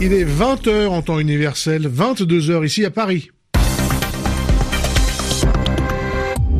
Il 0.00 0.12
est 0.12 0.24
20h 0.24 0.86
en 0.86 1.02
temps 1.02 1.18
universel, 1.18 1.88
22h 1.88 2.64
ici 2.64 2.84
à 2.84 2.90
Paris. 2.90 3.30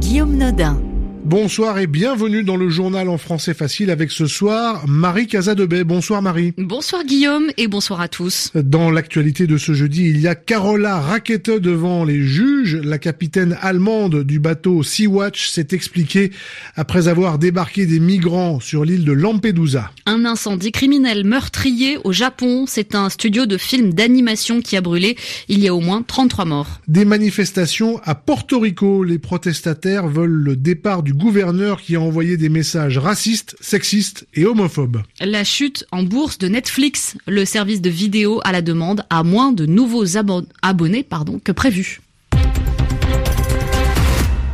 Guillaume 0.00 0.36
Nodin. 0.36 0.87
Bonsoir 1.28 1.78
et 1.78 1.86
bienvenue 1.86 2.42
dans 2.42 2.56
le 2.56 2.70
journal 2.70 3.10
en 3.10 3.18
français 3.18 3.52
facile 3.52 3.90
avec 3.90 4.10
ce 4.10 4.24
soir 4.24 4.88
Marie 4.88 5.26
Casadebay. 5.26 5.84
Bonsoir 5.84 6.22
Marie. 6.22 6.54
Bonsoir 6.56 7.04
Guillaume 7.04 7.48
et 7.58 7.68
bonsoir 7.68 8.00
à 8.00 8.08
tous. 8.08 8.50
Dans 8.54 8.90
l'actualité 8.90 9.46
de 9.46 9.58
ce 9.58 9.74
jeudi, 9.74 10.08
il 10.08 10.20
y 10.22 10.26
a 10.26 10.34
Carola 10.34 10.98
Rackete 10.98 11.50
devant 11.50 12.06
les 12.06 12.22
juges. 12.22 12.76
La 12.76 12.96
capitaine 12.96 13.58
allemande 13.60 14.24
du 14.24 14.40
bateau 14.40 14.82
Sea-Watch 14.82 15.50
s'est 15.50 15.68
expliquée 15.72 16.32
après 16.76 17.08
avoir 17.08 17.38
débarqué 17.38 17.84
des 17.84 18.00
migrants 18.00 18.58
sur 18.58 18.86
l'île 18.86 19.04
de 19.04 19.12
Lampedusa. 19.12 19.90
Un 20.06 20.24
incendie 20.24 20.72
criminel 20.72 21.24
meurtrier 21.24 21.98
au 22.04 22.12
Japon. 22.12 22.64
C'est 22.66 22.94
un 22.94 23.10
studio 23.10 23.44
de 23.44 23.58
films 23.58 23.92
d'animation 23.92 24.62
qui 24.62 24.78
a 24.78 24.80
brûlé. 24.80 25.18
Il 25.48 25.58
y 25.58 25.68
a 25.68 25.74
au 25.74 25.80
moins 25.80 26.00
33 26.00 26.46
morts. 26.46 26.80
Des 26.88 27.04
manifestations 27.04 28.00
à 28.04 28.14
Porto 28.14 28.60
Rico. 28.60 29.04
Les 29.04 29.18
protestataires 29.18 30.08
veulent 30.08 30.30
le 30.30 30.56
départ 30.56 31.02
du 31.02 31.17
gouverneur 31.18 31.82
qui 31.82 31.96
a 31.96 32.00
envoyé 32.00 32.36
des 32.36 32.48
messages 32.48 32.96
racistes, 32.96 33.56
sexistes 33.60 34.26
et 34.34 34.46
homophobes. 34.46 35.02
La 35.20 35.44
chute 35.44 35.84
en 35.92 36.02
bourse 36.02 36.38
de 36.38 36.48
Netflix, 36.48 37.16
le 37.26 37.44
service 37.44 37.82
de 37.82 37.90
vidéo 37.90 38.40
à 38.44 38.52
la 38.52 38.62
demande, 38.62 39.04
a 39.10 39.22
moins 39.22 39.52
de 39.52 39.66
nouveaux 39.66 40.16
abonnés 40.62 41.02
pardon, 41.02 41.40
que 41.42 41.52
prévu. 41.52 42.00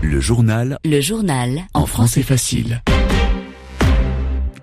Le 0.03 0.21
journal. 0.21 0.79
Le 0.85 1.01
journal. 1.01 1.67
En 1.75 1.87
français 1.87 2.23
facile. 2.23 2.83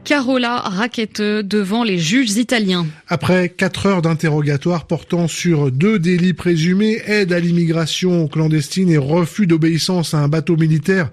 Carola 0.03 0.57
Rackete 0.57 1.21
devant 1.21 1.83
les 1.83 1.99
juges 1.99 2.31
italiens. 2.31 2.87
Après 3.07 3.49
quatre 3.49 3.85
heures 3.85 4.01
d'interrogatoire 4.01 4.85
portant 4.85 5.27
sur 5.27 5.71
deux 5.71 5.99
délits 5.99 6.33
présumés, 6.33 7.01
aide 7.05 7.31
à 7.31 7.39
l'immigration 7.39 8.27
clandestine 8.27 8.89
et 8.89 8.97
refus 8.97 9.47
d'obéissance 9.47 10.13
à 10.13 10.17
un 10.17 10.27
bateau 10.27 10.57
militaire, 10.57 11.09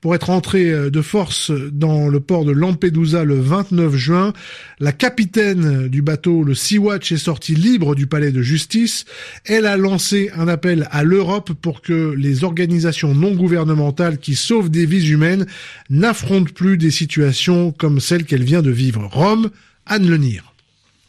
pour 0.00 0.14
être 0.14 0.30
entrée 0.30 0.70
euh, 0.70 0.90
de 0.90 1.02
force 1.02 1.50
dans 1.50 2.08
le 2.08 2.20
port 2.20 2.44
de 2.44 2.52
Lampedusa 2.52 3.24
le 3.24 3.38
29 3.38 3.94
juin. 3.96 4.32
La 4.78 4.92
capitaine 4.92 5.88
du 5.88 6.00
bateau, 6.00 6.42
le 6.42 6.54
Sea-Watch, 6.54 7.12
est 7.12 7.18
sortie 7.18 7.54
libre 7.54 7.94
du 7.94 8.06
palais 8.06 8.32
de 8.32 8.40
justice. 8.40 9.04
Elle 9.44 9.66
a 9.66 9.76
lancé 9.76 10.30
un 10.34 10.48
appel 10.48 10.88
à 10.90 11.04
l'Europe 11.04 11.52
pour 11.52 11.82
que 11.82 12.14
les 12.16 12.44
organisations 12.44 13.14
non 13.14 13.32
gouvernementales 13.32 14.18
qui 14.18 14.34
sauvent 14.34 14.70
des 14.70 14.86
vies 14.86 15.10
humaines 15.10 15.46
n'affrontent 15.90 16.52
plus 16.54 16.78
des 16.78 16.90
situations 16.90 17.72
comme 17.72 18.00
celle 18.00 18.24
qu'elle 18.30 18.44
vient 18.44 18.62
de 18.62 18.70
vivre. 18.70 19.06
Rome, 19.06 19.50
Anne 19.86 20.08
Lenir. 20.08 20.49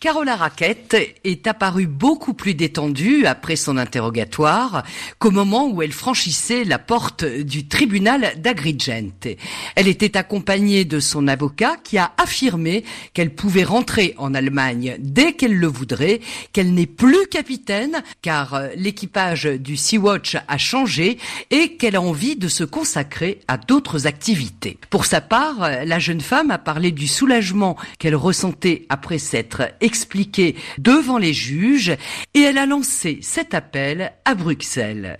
Carola 0.02 0.35
Raquette 0.35 0.97
est 1.23 1.45
apparue 1.45 1.85
beaucoup 1.85 2.33
plus 2.33 2.55
détendue 2.55 3.27
après 3.27 3.55
son 3.55 3.77
interrogatoire 3.77 4.81
qu'au 5.19 5.30
moment 5.30 5.69
où 5.69 5.83
elle 5.83 5.91
franchissait 5.91 6.63
la 6.63 6.80
porte 6.80 7.23
du 7.23 7.67
tribunal 7.67 8.33
d'Agrigente. 8.41 9.27
Elle 9.75 9.88
était 9.88 10.17
accompagnée 10.17 10.85
de 10.85 10.99
son 10.99 11.27
avocat 11.27 11.75
qui 11.83 11.99
a 11.99 12.13
affirmé 12.17 12.83
qu'elle 13.13 13.35
pouvait 13.35 13.63
rentrer 13.63 14.16
en 14.17 14.33
Allemagne 14.33 14.97
dès 14.97 15.33
qu'elle 15.33 15.53
le 15.53 15.67
voudrait, 15.67 16.22
qu'elle 16.52 16.73
n'est 16.73 16.88
plus 16.88 17.27
capitaine 17.27 18.02
car 18.23 18.59
l'équipage 18.75 19.44
du 19.44 19.77
Sea-Watch 19.77 20.35
a 20.47 20.57
changé 20.57 21.19
et 21.52 21.77
qu'elle 21.77 21.95
a 21.95 22.02
envie 22.02 22.38
de 22.38 22.47
se 22.47 22.63
consacrer 22.63 23.41
à 23.47 23.57
d'autres 23.57 24.07
activités. 24.07 24.79
Pour 24.89 25.05
sa 25.05 25.22
part, 25.22 25.59
la 25.85 25.99
jeune 25.99 26.22
femme 26.22 26.49
a 26.49 26.57
parlé 26.57 26.91
du 26.91 27.07
soulagement 27.07 27.77
qu'elle 27.99 28.16
ressentait 28.16 28.88
après 28.89 29.19
s'être 29.19 29.61
expliqué 29.92 30.56
devant 30.78 31.17
les 31.17 31.34
juges 31.34 31.97
et 32.34 32.39
elle 32.39 32.57
a 32.57 32.66
lancé 32.66 33.19
cet 33.22 33.53
appel 33.53 34.13
à 34.24 34.35
Bruxelles. 34.35 35.19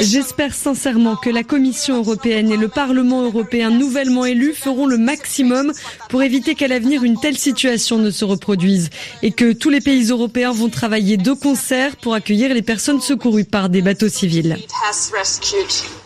J'espère 0.00 0.54
sincèrement 0.54 1.16
que 1.16 1.28
la 1.28 1.42
Commission 1.42 1.98
européenne 1.98 2.50
et 2.50 2.56
le 2.56 2.68
Parlement 2.68 3.22
européen 3.22 3.68
nouvellement 3.68 4.24
élus 4.24 4.54
feront 4.54 4.86
le 4.86 4.96
maximum 4.96 5.74
pour 6.08 6.22
éviter 6.22 6.54
qu'à 6.54 6.68
l'avenir 6.68 7.04
une 7.04 7.20
telle 7.20 7.36
situation 7.36 7.98
ne 7.98 8.10
se 8.10 8.24
reproduise 8.24 8.88
et 9.22 9.30
que 9.30 9.52
tous 9.52 9.68
les 9.68 9.82
pays 9.82 10.08
européens 10.08 10.52
vont 10.52 10.70
travailler 10.70 11.18
de 11.18 11.34
concert 11.34 11.96
pour 11.96 12.14
accueillir 12.14 12.54
les 12.54 12.62
personnes 12.62 13.02
secourues 13.02 13.44
par 13.44 13.68
des 13.68 13.82
bateaux 13.82 14.08
civils. 14.08 14.56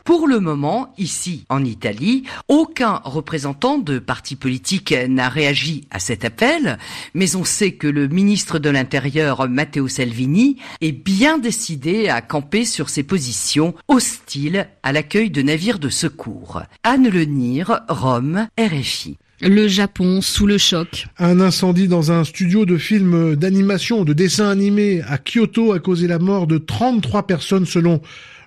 Pour 0.08 0.26
le 0.26 0.40
moment, 0.40 0.94
ici 0.96 1.44
en 1.50 1.62
Italie, 1.62 2.22
aucun 2.48 3.02
représentant 3.04 3.76
de 3.76 3.98
parti 3.98 4.36
politique 4.36 4.94
n'a 5.06 5.28
réagi 5.28 5.86
à 5.90 5.98
cet 5.98 6.24
appel 6.24 6.78
mais 7.12 7.36
on 7.36 7.44
sait 7.44 7.72
que 7.72 7.86
le 7.86 8.08
ministre 8.08 8.58
de 8.58 8.70
l'Intérieur, 8.70 9.46
Matteo 9.50 9.86
Salvini, 9.86 10.56
est 10.80 10.92
bien 10.92 11.36
décidé 11.36 12.08
à 12.08 12.22
camper 12.22 12.64
sur 12.64 12.88
ses 12.88 13.02
positions 13.02 13.74
hostiles 13.86 14.66
à 14.82 14.92
l'accueil 14.92 15.28
de 15.28 15.42
navires 15.42 15.78
de 15.78 15.90
secours. 15.90 16.62
Anne 16.84 17.10
Lenir, 17.10 17.80
Rome, 17.90 18.48
RFI. 18.58 19.18
Le 19.42 19.68
Japon 19.68 20.22
sous 20.22 20.46
le 20.46 20.56
choc. 20.56 21.06
Un 21.18 21.38
incendie 21.38 21.86
dans 21.86 22.12
un 22.12 22.24
studio 22.24 22.64
de 22.64 22.78
films 22.78 23.36
d'animation, 23.36 24.04
de 24.04 24.14
dessins 24.14 24.48
animés 24.48 25.02
à 25.06 25.18
Kyoto 25.18 25.72
a 25.72 25.80
causé 25.80 26.08
la 26.08 26.18
mort 26.18 26.46
de 26.46 26.56
33 26.56 27.26
personnes 27.26 27.66
selon 27.66 28.00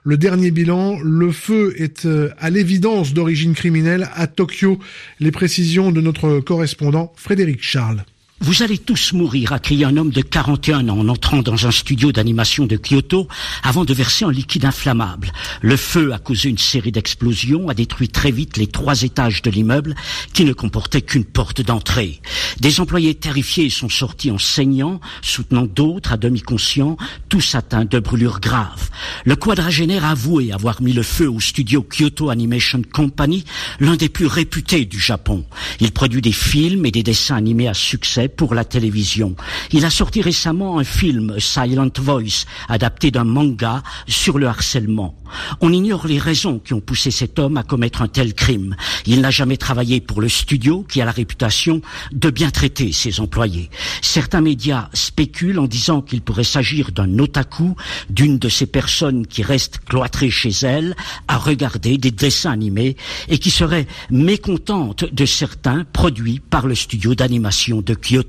le 0.03 0.17
dernier 0.17 0.51
bilan. 0.51 0.99
Le 1.03 1.31
feu 1.31 1.73
est 1.77 2.05
euh, 2.05 2.29
à 2.39 2.49
l'évidence 2.49 3.13
d'origine 3.13 3.53
criminelle 3.53 4.09
à 4.13 4.27
Tokyo. 4.27 4.79
Les 5.19 5.31
précisions 5.31 5.91
de 5.91 6.01
notre 6.01 6.39
correspondant 6.39 7.13
Frédéric 7.15 7.61
Charles. 7.61 8.03
Vous 8.43 8.63
allez 8.63 8.79
tous 8.79 9.13
mourir, 9.13 9.53
a 9.53 9.59
crié 9.59 9.85
un 9.85 9.97
homme 9.97 10.09
de 10.09 10.23
41 10.23 10.89
ans 10.89 10.97
en 10.97 11.09
entrant 11.09 11.43
dans 11.43 11.67
un 11.67 11.71
studio 11.71 12.11
d'animation 12.11 12.65
de 12.65 12.75
Kyoto 12.75 13.27
avant 13.61 13.85
de 13.85 13.93
verser 13.93 14.25
un 14.25 14.31
liquide 14.31 14.65
inflammable. 14.65 15.31
Le 15.61 15.77
feu 15.77 16.11
a 16.11 16.17
causé 16.17 16.49
une 16.49 16.57
série 16.57 16.91
d'explosions, 16.91 17.69
a 17.69 17.75
détruit 17.75 18.09
très 18.09 18.31
vite 18.31 18.57
les 18.57 18.65
trois 18.65 19.03
étages 19.03 19.43
de 19.43 19.51
l'immeuble 19.51 19.93
qui 20.33 20.43
ne 20.43 20.53
comportait 20.53 21.03
qu'une 21.03 21.23
porte 21.23 21.61
d'entrée. 21.61 22.19
Des 22.59 22.79
employés 22.79 23.13
terrifiés 23.13 23.69
sont 23.69 23.89
sortis 23.89 24.31
en 24.31 24.39
saignant, 24.39 24.99
soutenant 25.21 25.67
d'autres 25.67 26.13
à 26.13 26.17
demi 26.17 26.41
conscients, 26.41 26.97
tous 27.29 27.53
atteints 27.53 27.85
de 27.85 27.99
brûlures 27.99 28.39
graves. 28.39 28.89
Le 29.23 29.35
quadragénaire 29.35 30.03
a 30.03 30.11
avoué 30.11 30.51
avoir 30.51 30.81
mis 30.81 30.93
le 30.93 31.03
feu 31.03 31.29
au 31.29 31.39
studio 31.39 31.83
Kyoto 31.83 32.31
Animation 32.31 32.81
Company, 32.91 33.45
l'un 33.79 33.97
des 33.97 34.09
plus 34.09 34.25
réputés 34.25 34.85
du 34.85 34.99
Japon. 34.99 35.45
Il 35.79 35.91
produit 35.91 36.23
des 36.23 36.31
films 36.31 36.87
et 36.87 36.91
des 36.91 37.03
dessins 37.03 37.35
animés 37.35 37.67
à 37.67 37.75
succès 37.75 38.30
pour 38.35 38.55
la 38.55 38.65
télévision. 38.65 39.35
Il 39.71 39.85
a 39.85 39.89
sorti 39.89 40.21
récemment 40.21 40.79
un 40.79 40.83
film, 40.83 41.39
Silent 41.39 41.91
Voice, 41.99 42.45
adapté 42.69 43.11
d'un 43.11 43.23
manga 43.23 43.83
sur 44.07 44.37
le 44.37 44.47
harcèlement. 44.47 45.15
On 45.61 45.71
ignore 45.71 46.07
les 46.07 46.19
raisons 46.19 46.59
qui 46.59 46.73
ont 46.73 46.81
poussé 46.81 47.11
cet 47.11 47.39
homme 47.39 47.57
à 47.57 47.63
commettre 47.63 48.01
un 48.01 48.07
tel 48.07 48.33
crime. 48.33 48.75
Il 49.05 49.21
n'a 49.21 49.31
jamais 49.31 49.57
travaillé 49.57 50.01
pour 50.01 50.21
le 50.21 50.29
studio 50.29 50.85
qui 50.87 51.01
a 51.01 51.05
la 51.05 51.11
réputation 51.11 51.81
de 52.11 52.29
bien 52.29 52.49
traiter 52.49 52.91
ses 52.91 53.19
employés. 53.19 53.69
Certains 54.01 54.41
médias 54.41 54.89
spéculent 54.93 55.59
en 55.59 55.67
disant 55.67 56.01
qu'il 56.01 56.21
pourrait 56.21 56.43
s'agir 56.43 56.91
d'un 56.91 57.19
otaku, 57.19 57.75
d'une 58.09 58.39
de 58.39 58.49
ces 58.49 58.65
personnes 58.65 59.25
qui 59.25 59.43
restent 59.43 59.79
cloîtrées 59.79 60.29
chez 60.29 60.51
elles 60.63 60.95
à 61.27 61.37
regarder 61.37 61.97
des 61.97 62.11
dessins 62.11 62.51
animés 62.51 62.97
et 63.29 63.37
qui 63.37 63.51
serait 63.51 63.87
mécontente 64.09 65.05
de 65.11 65.25
certains 65.25 65.85
produits 65.85 66.39
par 66.39 66.67
le 66.67 66.75
studio 66.75 67.15
d'animation 67.15 67.81
de 67.81 67.93
Kyoto. 67.95 68.20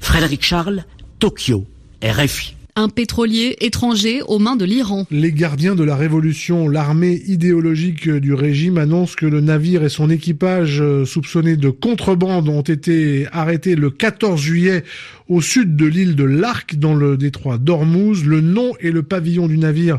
Frédéric 0.00 0.44
Charles, 0.44 0.84
Tokyo, 1.18 1.64
RFI 2.02 2.54
un 2.78 2.88
pétrolier 2.88 3.56
étranger 3.60 4.22
aux 4.28 4.38
mains 4.38 4.54
de 4.54 4.64
l'Iran. 4.64 5.04
Les 5.10 5.32
gardiens 5.32 5.74
de 5.74 5.82
la 5.82 5.96
révolution, 5.96 6.68
l'armée 6.68 7.20
idéologique 7.26 8.08
du 8.08 8.34
régime, 8.34 8.78
annoncent 8.78 9.16
que 9.16 9.26
le 9.26 9.40
navire 9.40 9.82
et 9.82 9.88
son 9.88 10.08
équipage 10.10 10.80
euh, 10.80 11.04
soupçonnés 11.04 11.56
de 11.56 11.70
contrebande 11.70 12.48
ont 12.48 12.62
été 12.62 13.26
arrêtés 13.32 13.74
le 13.74 13.90
14 13.90 14.40
juillet 14.40 14.84
au 15.28 15.40
sud 15.40 15.76
de 15.76 15.86
l'île 15.86 16.16
de 16.16 16.24
l'Arc 16.24 16.76
dans 16.76 16.94
le 16.94 17.16
détroit 17.16 17.58
d'Ormuz. 17.58 18.24
Le 18.24 18.40
nom 18.40 18.72
et 18.80 18.90
le 18.90 19.02
pavillon 19.02 19.48
du 19.48 19.58
navire 19.58 19.98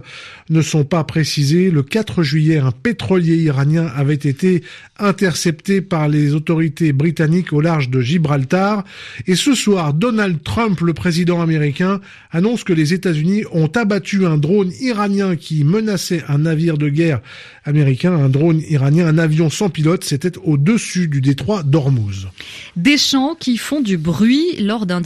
ne 0.49 0.61
sont 0.61 0.85
pas 0.85 1.03
précisés. 1.03 1.69
Le 1.69 1.83
4 1.83 2.23
juillet, 2.23 2.57
un 2.57 2.71
pétrolier 2.71 3.35
iranien 3.35 3.85
avait 3.95 4.15
été 4.15 4.63
intercepté 4.97 5.81
par 5.81 6.07
les 6.07 6.33
autorités 6.33 6.93
britanniques 6.93 7.53
au 7.53 7.61
large 7.61 7.89
de 7.89 8.01
Gibraltar. 8.01 8.83
Et 9.27 9.35
ce 9.35 9.53
soir, 9.53 9.93
Donald 9.93 10.41
Trump, 10.43 10.81
le 10.81 10.93
président 10.93 11.41
américain, 11.41 12.01
annonce 12.31 12.63
que 12.63 12.73
les 12.73 12.93
États-Unis 12.93 13.43
ont 13.51 13.71
abattu 13.75 14.25
un 14.25 14.37
drone 14.37 14.71
iranien 14.81 15.35
qui 15.35 15.63
menaçait 15.63 16.23
un 16.27 16.39
navire 16.39 16.77
de 16.77 16.89
guerre 16.89 17.21
américain, 17.65 18.13
un 18.13 18.29
drone 18.29 18.61
iranien, 18.69 19.07
un 19.07 19.17
avion 19.17 19.49
sans 19.49 19.69
pilote. 19.69 20.03
C'était 20.03 20.37
au-dessus 20.43 21.07
du 21.07 21.21
détroit 21.21 21.63
d'Ormuz. 21.63 22.27
Des 22.75 22.97
qui 23.39 23.57
font 23.57 23.81
du 23.81 23.97
bruit 23.97 24.57
lors 24.59 24.85
d'un 24.85 25.01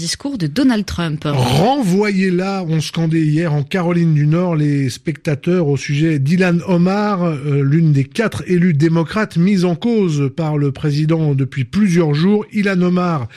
Renvoyez-la, 1.36 2.66
on 2.68 2.82
scandait 2.82 3.22
hier 3.22 3.54
en 3.54 3.64
Caroline 3.64 4.14
du 4.14 4.28
Nord 4.28 4.56
les 4.56 4.90
spectateurs 4.90 5.68
au 5.68 5.78
sujet 5.78 6.20
d'Ilan 6.20 6.58
Omar, 6.68 7.24
euh, 7.24 7.64
l'une 7.64 7.94
des 7.94 8.04
quatre 8.04 8.44
élus 8.48 8.74
démocrates 8.74 9.38
mises 9.38 9.66
en 9.66 9.76
cause 9.76 10.32
par 10.36 10.58
le 10.58 10.72
président 10.72 11.36
depuis 11.36 11.64
plusieurs 11.64 12.14
jours. 12.14 12.46
Ilan 12.54 12.82
Omar 12.82 13.28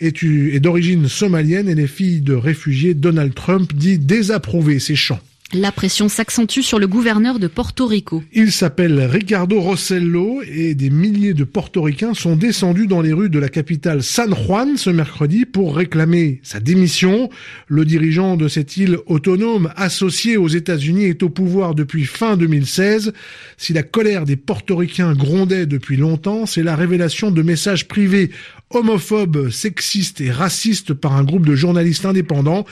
est, 0.00 0.22
est 0.22 0.60
d'origine 0.60 1.08
somalienne 1.08 1.68
et 1.68 1.74
les 1.74 1.86
filles 1.86 2.20
de 2.20 2.34
réfugiés 2.34 2.94
Donald 2.94 3.34
Trump 3.34 3.72
dit 3.74 3.98
désapprouver 3.98 4.78
ses 4.78 4.96
chants. 4.96 5.20
La 5.56 5.70
pression 5.70 6.08
s'accentue 6.08 6.62
sur 6.62 6.80
le 6.80 6.88
gouverneur 6.88 7.38
de 7.38 7.46
Porto 7.46 7.86
Rico. 7.86 8.24
Il 8.32 8.50
s'appelle 8.50 9.00
Ricardo 9.02 9.60
Rossello 9.60 10.42
et 10.42 10.74
des 10.74 10.90
milliers 10.90 11.32
de 11.32 11.44
portoricains 11.44 12.12
sont 12.12 12.34
descendus 12.34 12.88
dans 12.88 13.00
les 13.00 13.12
rues 13.12 13.30
de 13.30 13.38
la 13.38 13.48
capitale 13.48 14.02
San 14.02 14.34
Juan 14.34 14.76
ce 14.76 14.90
mercredi 14.90 15.44
pour 15.44 15.76
réclamer 15.76 16.40
sa 16.42 16.58
démission. 16.58 17.30
Le 17.68 17.84
dirigeant 17.84 18.36
de 18.36 18.48
cette 18.48 18.76
île 18.76 18.98
autonome 19.06 19.72
associée 19.76 20.36
aux 20.36 20.48
États-Unis 20.48 21.04
est 21.04 21.22
au 21.22 21.28
pouvoir 21.28 21.76
depuis 21.76 22.04
fin 22.04 22.36
2016. 22.36 23.12
Si 23.56 23.72
la 23.72 23.84
colère 23.84 24.24
des 24.24 24.34
portoricains 24.34 25.14
grondait 25.14 25.66
depuis 25.66 25.96
longtemps, 25.96 26.46
c'est 26.46 26.64
la 26.64 26.74
révélation 26.74 27.30
de 27.30 27.42
messages 27.42 27.86
privés 27.86 28.32
homophobes, 28.70 29.50
sexistes 29.50 30.20
et 30.20 30.32
racistes 30.32 30.94
par 30.94 31.14
un 31.14 31.22
groupe 31.22 31.46
de 31.46 31.54
journalistes 31.54 32.06
indépendants 32.06 32.66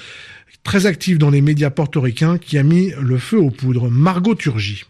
très 0.65 0.87
actif 0.87 1.19
dans 1.19 1.31
les 1.31 1.41
médias 1.41 1.71
portoricains, 1.71 2.39
qui 2.39 2.59
a 2.59 2.63
mis 2.63 2.93
le 3.01 3.19
feu 3.19 3.39
aux 3.39 3.51
poudres. 3.51 3.91
Margot 3.91 4.35
Turgy. 4.35 4.85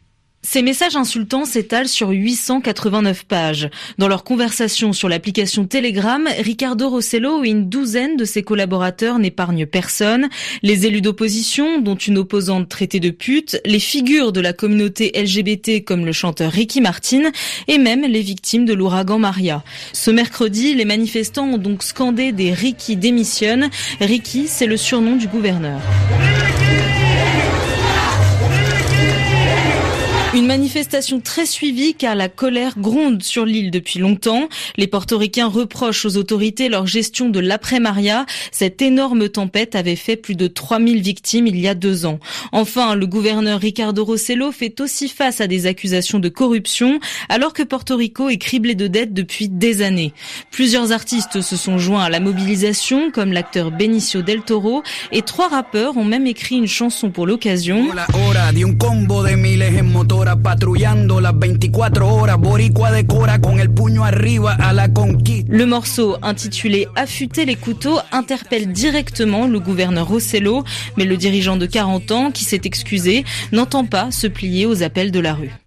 Ces 0.45 0.63
messages 0.63 0.97
insultants 0.97 1.45
s'étalent 1.45 1.89
sur 1.89 2.11
889 2.11 3.25
pages. 3.27 3.71
Dans 3.99 4.09
leur 4.09 4.25
conversation 4.25 4.93
sur 4.93 5.09
l'application 5.09 5.67
Telegram, 5.67 6.29
Ricardo 6.41 6.89
Rossello 6.89 7.45
et 7.45 7.51
une 7.51 7.69
douzaine 7.69 8.17
de 8.17 8.25
ses 8.25 8.43
collaborateurs 8.43 9.21
n'épargnent 9.21 9.67
personne. 9.67 10.29
Les 10.63 10.85
élus 10.85 11.01
d'opposition, 11.01 11.81
dont 11.81 11.95
une 11.95 12.19
opposante 12.19 12.69
traitée 12.69 12.99
de 12.99 13.11
pute, 13.11 13.61
les 13.65 13.79
figures 13.79 14.33
de 14.33 14.41
la 14.41 14.53
communauté 14.53 15.13
LGBT 15.15 15.85
comme 15.85 16.05
le 16.05 16.13
chanteur 16.13 16.51
Ricky 16.51 16.81
Martin 16.81 17.31
et 17.69 17.79
même 17.79 18.03
les 18.03 18.23
victimes 18.23 18.65
de 18.65 18.75
l'ouragan 18.75 19.21
Maria. 19.21 19.63
Ce 19.93 20.11
mercredi, 20.11 20.75
les 20.75 20.85
manifestants 20.85 21.47
ont 21.47 21.59
donc 21.59 21.85
scandé 21.85 22.33
des 22.33 22.53
Ricky 22.53 22.97
démissionnent. 22.97 23.71
Ricky, 24.01 24.49
c'est 24.49 24.67
le 24.67 24.77
surnom 24.77 25.15
du 25.15 25.29
gouverneur. 25.29 25.81
Une 30.43 30.49
manifestation 30.49 31.21
très 31.21 31.47
suivie 31.47 31.95
car 31.95 32.17
la 32.17 32.29
colère 32.29 32.77
gronde 32.77 33.23
sur 33.23 33.47
l'île 33.47 33.71
depuis 33.71 34.01
longtemps. 34.01 34.49
Les 34.77 34.89
portoricains 34.89 35.47
reprochent 35.47 36.05
aux 36.05 36.17
autorités 36.17 36.69
leur 36.69 36.85
gestion 36.85 37.29
de 37.29 37.39
l'après-Maria. 37.39 38.27
Cette 38.51 38.83
énorme 38.83 39.29
tempête 39.29 39.77
avait 39.77 39.95
fait 39.95 40.17
plus 40.17 40.35
de 40.35 40.49
3000 40.49 41.01
victimes 41.01 41.47
il 41.47 41.61
y 41.61 41.69
a 41.69 41.77
deux 41.77 42.07
ans. 42.07 42.19
Enfin, 42.51 42.97
le 42.97 43.07
gouverneur 43.07 43.61
Ricardo 43.61 44.05
Rossello 44.05 44.51
fait 44.51 44.81
aussi 44.81 45.09
face 45.09 45.41
à 45.41 45.47
des 45.47 45.67
accusations 45.67 46.19
de 46.19 46.29
corruption 46.29 46.99
alors 47.29 47.53
que 47.53 47.63
Porto 47.63 47.95
Rico 47.95 48.29
est 48.29 48.39
criblé 48.39 48.75
de 48.75 48.89
dettes 48.89 49.15
depuis 49.15 49.49
des 49.49 49.81
années. 49.81 50.13
Plusieurs 50.51 50.91
artistes 50.91 51.41
se 51.41 51.57
sont 51.57 51.79
joints 51.79 52.03
à 52.03 52.11
la 52.11 52.19
mobilisation 52.19 53.13
comme 53.13 53.33
l'acteur 53.33 53.71
Benicio 53.71 54.23
del 54.23 54.43
Toro 54.43 54.83
et 55.13 55.23
trois 55.23 55.47
rappeurs 55.47 55.97
ont 55.97 56.05
même 56.05 56.27
écrit 56.27 56.57
une 56.57 56.67
chanson 56.67 57.13
pour 57.13 57.29
l'occasion. 57.29 57.87
Le 65.49 65.65
morceau 65.65 66.17
intitulé 66.23 66.89
Affûter 66.97 67.45
les 67.45 67.57
couteaux 67.57 67.99
interpelle 68.11 68.73
directement 68.73 69.47
le 69.47 69.61
gouverneur 69.61 70.09
Rossello, 70.09 70.65
mais 70.97 71.05
le 71.05 71.17
dirigeant 71.17 71.57
de 71.57 71.67
40 71.67 72.11
ans, 72.11 72.31
qui 72.31 72.45
s'est 72.45 72.63
excusé, 72.65 73.25
n'entend 73.53 73.85
pas 73.85 74.11
se 74.11 74.27
plier 74.27 74.67
aux 74.67 74.83
appels 74.83 75.13
de 75.13 75.21
la 75.21 75.35
rue. 75.35 75.62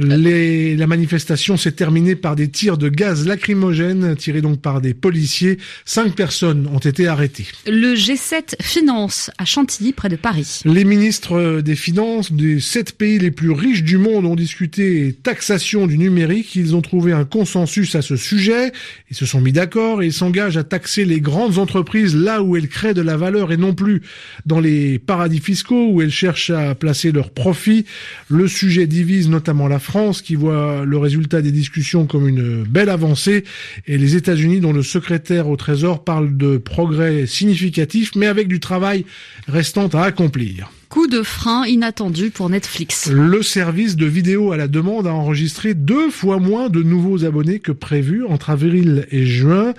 Les, 0.00 0.76
la 0.76 0.86
manifestation 0.86 1.56
s'est 1.56 1.72
terminée 1.72 2.14
par 2.14 2.36
des 2.36 2.46
tirs 2.48 2.78
de 2.78 2.88
gaz 2.88 3.26
lacrymogène 3.26 4.14
tirés 4.14 4.40
donc 4.40 4.60
par 4.60 4.80
des 4.80 4.94
policiers. 4.94 5.58
Cinq 5.84 6.14
personnes 6.14 6.68
ont 6.72 6.78
été 6.78 7.08
arrêtées. 7.08 7.48
Le 7.66 7.94
G7 7.94 8.54
Finance 8.62 9.32
à 9.38 9.44
Chantilly, 9.44 9.92
près 9.92 10.08
de 10.08 10.14
Paris. 10.14 10.60
Les 10.64 10.84
ministres 10.84 11.60
des 11.62 11.74
Finances 11.74 12.30
des 12.30 12.60
sept 12.60 12.92
pays 12.92 13.18
les 13.18 13.32
plus 13.32 13.50
riches 13.50 13.82
du 13.82 13.98
monde 13.98 14.24
ont 14.24 14.36
discuté 14.36 15.16
taxation 15.20 15.88
du 15.88 15.98
numérique. 15.98 16.54
Ils 16.54 16.76
ont 16.76 16.82
trouvé 16.82 17.10
un 17.12 17.24
consensus 17.24 17.96
à 17.96 18.02
ce 18.02 18.14
sujet. 18.14 18.70
Ils 19.10 19.16
se 19.16 19.26
sont 19.26 19.40
mis 19.40 19.52
d'accord 19.52 20.00
et 20.00 20.06
ils 20.06 20.12
s'engagent 20.12 20.58
à 20.58 20.64
taxer 20.64 21.06
les 21.06 21.20
grandes 21.20 21.58
entreprises 21.58 22.14
là 22.14 22.40
où 22.40 22.56
elles 22.56 22.68
créent 22.68 22.94
de 22.94 23.02
la 23.02 23.16
valeur 23.16 23.50
et 23.50 23.56
non 23.56 23.74
plus 23.74 24.02
dans 24.46 24.60
les 24.60 25.00
paradis 25.00 25.40
fiscaux 25.40 25.88
où 25.90 26.02
elles 26.02 26.12
cherchent 26.12 26.50
à 26.50 26.76
placer 26.76 27.10
leurs 27.10 27.30
profits. 27.30 27.84
Le 28.28 28.46
sujet 28.46 28.86
divise 28.86 29.28
notamment 29.28 29.66
la 29.66 29.80
France 29.80 29.87
qui 30.22 30.34
voit 30.34 30.84
le 30.84 30.98
résultat 30.98 31.40
des 31.40 31.50
discussions 31.50 32.06
comme 32.06 32.28
une 32.28 32.62
belle 32.62 32.90
avancée 32.90 33.44
et 33.86 33.96
les 33.96 34.16
États-Unis 34.16 34.60
dont 34.60 34.72
le 34.72 34.82
secrétaire 34.82 35.48
au 35.48 35.56
Trésor 35.56 36.04
parle 36.04 36.36
de 36.36 36.58
progrès 36.58 37.26
significatifs 37.26 38.14
mais 38.14 38.26
avec 38.26 38.48
du 38.48 38.60
travail 38.60 39.06
restant 39.48 39.88
à 39.88 40.02
accomplir. 40.02 40.70
Coup 40.88 41.06
de 41.06 41.22
frein 41.22 41.66
inattendu 41.66 42.30
pour 42.30 42.48
Netflix. 42.48 43.10
Le 43.10 43.42
service 43.42 43.94
de 43.94 44.06
vidéo 44.06 44.52
à 44.52 44.56
la 44.56 44.68
demande 44.68 45.06
a 45.06 45.12
enregistré 45.12 45.74
deux 45.74 46.10
fois 46.10 46.38
moins 46.38 46.70
de 46.70 46.82
nouveaux 46.82 47.26
abonnés 47.26 47.58
que 47.58 47.72
prévu 47.72 48.24
entre 48.24 48.48
avril 48.48 49.06
et 49.10 49.26
juin. 49.26 49.74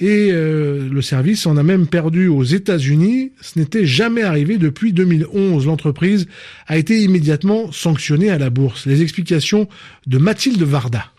Et 0.00 0.30
euh, 0.32 0.88
le 0.90 1.02
service 1.02 1.46
en 1.46 1.58
a 1.58 1.62
même 1.62 1.86
perdu 1.86 2.28
aux 2.28 2.44
États-Unis. 2.44 3.32
Ce 3.42 3.58
n'était 3.58 3.84
jamais 3.84 4.22
arrivé 4.22 4.56
depuis 4.56 4.94
2011. 4.94 5.66
L'entreprise 5.66 6.26
a 6.66 6.78
été 6.78 6.98
immédiatement 7.02 7.70
sanctionnée 7.70 8.30
à 8.30 8.38
la 8.38 8.48
bourse. 8.48 8.86
Les 8.86 9.02
explications 9.02 9.68
de 10.06 10.16
Mathilde 10.16 10.62
Varda. 10.62 11.13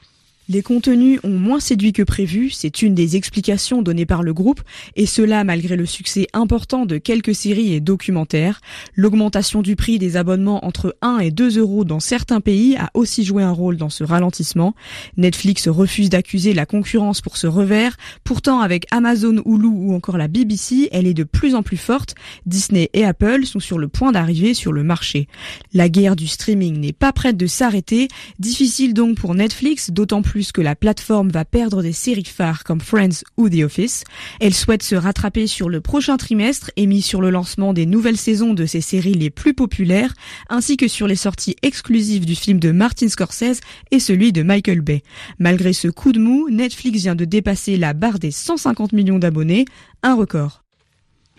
Les 0.47 0.61
contenus 0.61 1.19
ont 1.23 1.39
moins 1.39 1.59
séduit 1.59 1.91
que 1.91 2.03
prévu, 2.03 2.51
c'est 2.51 2.83
une 2.83 2.93
des 2.93 3.15
explications 3.15 3.81
données 3.81 4.05
par 4.05 4.21
le 4.21 4.31
groupe, 4.31 4.61
et 4.95 5.07
cela 5.07 5.43
malgré 5.43 5.75
le 5.75 5.87
succès 5.87 6.27
important 6.33 6.85
de 6.85 6.99
quelques 6.99 7.33
séries 7.33 7.73
et 7.73 7.79
documentaires. 7.79 8.61
L'augmentation 8.93 9.63
du 9.63 9.75
prix 9.75 9.97
des 9.97 10.17
abonnements 10.17 10.63
entre 10.63 10.95
1 11.01 11.17
et 11.17 11.31
2 11.31 11.57
euros 11.57 11.83
dans 11.83 11.99
certains 11.99 12.41
pays 12.41 12.75
a 12.77 12.91
aussi 12.93 13.25
joué 13.25 13.41
un 13.41 13.51
rôle 13.51 13.77
dans 13.77 13.89
ce 13.89 14.03
ralentissement. 14.03 14.75
Netflix 15.17 15.67
refuse 15.67 16.09
d'accuser 16.09 16.53
la 16.53 16.67
concurrence 16.67 17.21
pour 17.21 17.37
ce 17.37 17.47
revers, 17.47 17.97
pourtant 18.23 18.59
avec 18.59 18.85
Amazon, 18.91 19.41
Hulu 19.47 19.65
ou 19.65 19.95
encore 19.95 20.19
la 20.19 20.27
BBC, 20.27 20.89
elle 20.91 21.07
est 21.07 21.15
de 21.15 21.23
plus 21.23 21.55
en 21.55 21.63
plus 21.63 21.77
forte. 21.77 22.13
Disney 22.45 22.91
et 22.93 23.03
Apple 23.03 23.47
sont 23.47 23.59
sur 23.59 23.79
le 23.79 23.87
point 23.87 24.11
d'arriver 24.11 24.53
sur 24.53 24.73
le 24.73 24.83
marché. 24.83 25.27
La 25.73 25.89
guerre 25.89 26.15
du 26.15 26.27
streaming 26.27 26.79
n'est 26.79 26.93
pas 26.93 27.13
prête 27.13 27.35
de 27.35 27.47
s'arrêter, 27.47 28.09
difficile 28.37 28.93
donc 28.93 29.17
pour 29.17 29.33
Netflix, 29.33 29.89
d'autant 29.89 30.21
plus 30.21 30.34
plus 30.35 30.51
que 30.51 30.59
la 30.59 30.75
plateforme 30.75 31.29
va 31.29 31.45
perdre 31.45 31.81
des 31.81 31.93
séries 31.93 32.25
phares 32.25 32.65
comme 32.65 32.81
Friends 32.81 33.23
ou 33.37 33.47
The 33.47 33.63
Office. 33.63 34.03
Elle 34.41 34.53
souhaite 34.53 34.83
se 34.83 34.95
rattraper 34.95 35.47
sur 35.47 35.69
le 35.69 35.79
prochain 35.79 36.17
trimestre 36.17 36.71
et 36.75 36.87
mise 36.87 37.05
sur 37.05 37.21
le 37.21 37.29
lancement 37.29 37.71
des 37.71 37.85
nouvelles 37.85 38.17
saisons 38.17 38.53
de 38.53 38.65
ses 38.65 38.81
séries 38.81 39.13
les 39.13 39.29
plus 39.29 39.53
populaires, 39.53 40.13
ainsi 40.49 40.75
que 40.75 40.89
sur 40.89 41.07
les 41.07 41.15
sorties 41.15 41.55
exclusives 41.61 42.25
du 42.25 42.35
film 42.35 42.59
de 42.59 42.71
Martin 42.71 43.07
Scorsese 43.07 43.61
et 43.91 43.99
celui 44.01 44.33
de 44.33 44.43
Michael 44.43 44.81
Bay. 44.81 45.03
Malgré 45.39 45.71
ce 45.71 45.87
coup 45.87 46.11
de 46.11 46.19
mou, 46.19 46.49
Netflix 46.49 47.03
vient 47.03 47.15
de 47.15 47.23
dépasser 47.23 47.77
la 47.77 47.93
barre 47.93 48.19
des 48.19 48.31
150 48.31 48.91
millions 48.91 49.19
d'abonnés, 49.19 49.63
un 50.03 50.15
record. 50.15 50.64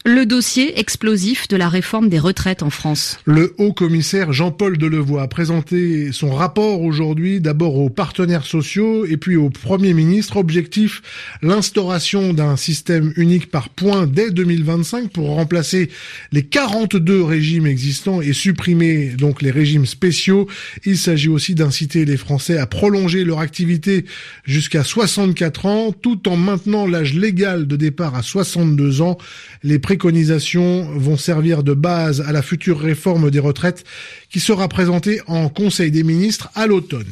Le 0.08 0.24
dossier 0.24 0.78
explosif 0.78 1.48
de 1.48 1.56
la 1.56 1.68
réforme 1.68 2.08
des 2.08 2.20
retraites 2.20 2.62
en 2.62 2.70
France. 2.70 3.18
Le 3.24 3.56
haut 3.58 3.72
commissaire 3.72 4.32
Jean-Paul 4.32 4.78
Delevoye 4.78 5.20
a 5.20 5.26
présenté 5.26 6.12
son 6.12 6.30
rapport 6.30 6.82
aujourd'hui 6.82 7.40
d'abord 7.40 7.74
aux 7.74 7.90
partenaires 7.90 8.46
sociaux 8.46 9.04
et 9.04 9.16
puis 9.16 9.34
au 9.34 9.50
Premier 9.50 9.94
ministre. 9.94 10.36
Objectif, 10.36 11.02
l'instauration 11.42 12.32
d'un 12.32 12.56
système 12.56 13.12
unique 13.16 13.50
par 13.50 13.68
points 13.68 14.06
dès 14.06 14.30
2025 14.30 15.10
pour 15.10 15.30
remplacer 15.30 15.90
les 16.30 16.44
42 16.44 17.24
régimes 17.24 17.66
existants 17.66 18.20
et 18.20 18.32
supprimer 18.32 19.08
donc 19.08 19.42
les 19.42 19.50
régimes 19.50 19.86
spéciaux. 19.86 20.46
Il 20.84 20.98
s'agit 20.98 21.30
aussi 21.30 21.56
d'inciter 21.56 22.04
les 22.04 22.16
Français 22.16 22.58
à 22.58 22.68
prolonger 22.68 23.24
leur 23.24 23.40
activité 23.40 24.04
jusqu'à 24.44 24.84
64 24.84 25.66
ans 25.66 25.90
tout 25.90 26.28
en 26.28 26.36
maintenant 26.36 26.86
l'âge 26.86 27.14
légal 27.14 27.66
de 27.66 27.74
départ 27.74 28.14
à 28.14 28.22
62 28.22 29.02
ans. 29.02 29.18
Les 29.64 29.80
préconisations 29.96 30.82
vont 30.94 31.16
servir 31.16 31.62
de 31.62 31.72
base 31.72 32.20
à 32.20 32.30
la 32.30 32.42
future 32.42 32.78
réforme 32.78 33.30
des 33.30 33.38
retraites 33.38 33.82
qui 34.28 34.40
sera 34.40 34.68
présentée 34.68 35.22
en 35.26 35.48
Conseil 35.48 35.90
des 35.90 36.02
ministres 36.02 36.50
à 36.54 36.66
l'automne. 36.66 37.06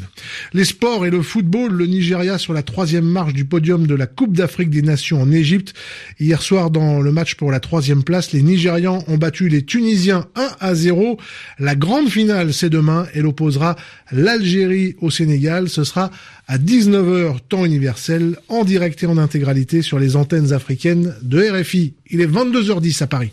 Les 0.52 0.66
sports 0.66 1.06
et 1.06 1.10
le 1.10 1.22
football, 1.22 1.72
le 1.72 1.86
Nigeria 1.86 2.36
sur 2.36 2.52
la 2.52 2.62
troisième 2.62 3.06
marche 3.06 3.32
du 3.32 3.46
podium 3.46 3.86
de 3.86 3.94
la 3.94 4.06
Coupe 4.06 4.36
d'Afrique 4.36 4.68
des 4.68 4.82
Nations 4.82 5.22
en 5.22 5.32
Égypte. 5.32 5.72
Hier 6.20 6.42
soir, 6.42 6.70
dans 6.70 7.00
le 7.00 7.10
match 7.10 7.36
pour 7.36 7.50
la 7.50 7.58
troisième 7.58 8.04
place, 8.04 8.32
les 8.32 8.42
Nigérians 8.42 9.02
ont 9.08 9.16
battu 9.16 9.48
les 9.48 9.64
Tunisiens 9.64 10.26
1 10.36 10.48
à 10.60 10.74
0. 10.74 11.16
La 11.58 11.76
grande 11.76 12.10
finale, 12.10 12.52
c'est 12.52 12.68
demain. 12.68 13.06
Elle 13.14 13.24
opposera 13.24 13.76
l'Algérie 14.12 14.94
au 15.00 15.10
Sénégal. 15.10 15.70
Ce 15.70 15.84
sera 15.84 16.10
à 16.46 16.58
19h 16.58 17.38
temps 17.48 17.64
universel, 17.64 18.36
en 18.48 18.64
direct 18.64 19.02
et 19.02 19.06
en 19.06 19.18
intégralité 19.18 19.82
sur 19.82 19.98
les 19.98 20.16
antennes 20.16 20.52
africaines 20.52 21.14
de 21.22 21.40
RFI. 21.50 21.94
Il 22.10 22.20
est 22.20 22.26
22h10 22.26 23.02
à 23.02 23.06
Paris. 23.06 23.32